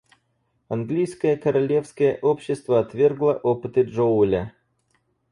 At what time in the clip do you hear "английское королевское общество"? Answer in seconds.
0.67-2.79